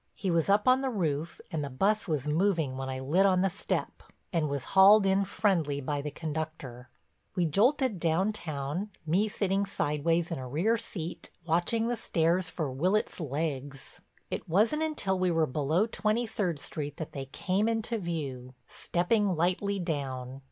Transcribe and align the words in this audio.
He 0.15 0.31
was 0.31 0.49
up 0.49 0.67
on 0.67 0.81
the 0.81 0.89
roof, 0.89 1.39
and 1.51 1.63
the 1.63 1.69
bus 1.69 2.07
was 2.07 2.25
moving 2.27 2.75
when 2.75 2.89
I 2.89 2.97
lit 2.99 3.27
on 3.27 3.41
the 3.41 3.51
step, 3.51 4.01
and 4.33 4.49
was 4.49 4.63
hauled 4.73 5.05
in 5.05 5.25
friendly 5.25 5.79
by 5.79 6.01
the 6.01 6.09
conductor. 6.09 6.89
We 7.35 7.45
jolted 7.45 7.99
downtown, 7.99 8.89
me 9.05 9.27
sitting 9.27 9.63
sideways 9.63 10.31
in 10.31 10.39
a 10.39 10.47
rear 10.47 10.75
seat 10.75 11.29
watching 11.45 11.87
the 11.87 11.95
stairs 11.97 12.49
for 12.49 12.71
Willitts' 12.71 13.19
legs. 13.19 14.01
It 14.31 14.49
wasn't 14.49 14.81
until 14.81 15.19
we 15.19 15.29
were 15.29 15.45
below 15.45 15.85
Twenty 15.85 16.25
third 16.25 16.57
Street 16.57 16.97
that 16.97 17.11
they 17.11 17.25
came 17.25 17.69
into 17.69 17.99
view, 17.99 18.55
stepping 18.65 19.35
lightly 19.35 19.77
down. 19.77 20.39